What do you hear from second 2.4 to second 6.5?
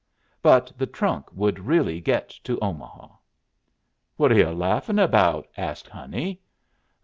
to Omaha. "What are yu' laughin' about?" asked Honey.